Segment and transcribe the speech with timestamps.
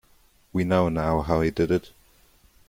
[0.51, 1.91] We know now how he did it.